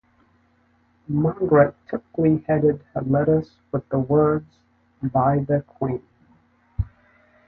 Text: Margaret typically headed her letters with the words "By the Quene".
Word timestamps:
Margaret 1.07 1.75
typically 1.87 2.43
headed 2.47 2.81
her 2.95 3.01
letters 3.01 3.59
with 3.71 3.87
the 3.89 3.99
words 3.99 4.49
"By 5.03 5.45
the 5.47 5.61
Quene". 5.79 6.01